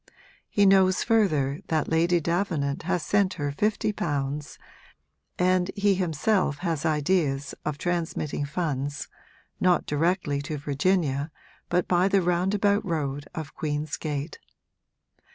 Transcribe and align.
He 0.49 0.65
knows 0.65 1.03
further 1.03 1.59
that 1.67 1.87
Lady 1.87 2.19
Davenant 2.19 2.81
has 2.89 3.03
sent 3.03 3.35
her 3.35 3.51
fifty 3.51 3.93
pounds, 3.93 4.57
and 5.37 5.69
he 5.75 5.93
himself 5.93 6.57
has 6.65 6.87
ideas 6.87 7.53
of 7.65 7.77
transmitting 7.77 8.45
funds, 8.47 9.07
not 9.59 9.85
directly 9.85 10.41
to 10.41 10.57
Virginia 10.57 11.29
but 11.69 11.87
by 11.87 12.07
the 12.07 12.23
roundabout 12.23 12.83
road 12.83 13.27
of 13.35 13.53
Queen's 13.53 13.95
Gate. 13.95 14.39